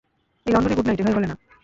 এই 0.45 0.51
লন্ডনে 0.53 0.75
good 0.77 0.87
night, 0.87 0.99
এভাবে 1.01 1.15
বলে 1.17 1.27
না। 1.27 1.35